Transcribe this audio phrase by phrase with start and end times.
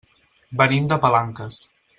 [0.61, 1.63] Venim de Palanques.